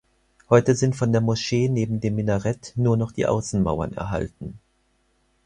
[0.49, 4.57] Heute sind von der Moschee neben dem Minarett nur noch die Außenmauern erhalten.